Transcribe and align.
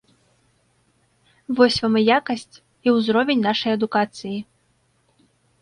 Вось 1.59 1.77
вам 1.83 1.99
і 2.01 2.03
якасць, 2.17 2.55
і 2.89 2.97
ўзровень 2.97 3.45
нашай 3.49 3.71
адукацыі. 3.81 4.37